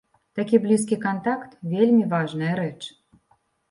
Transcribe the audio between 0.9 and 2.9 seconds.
кантакт вельмі важная рэч!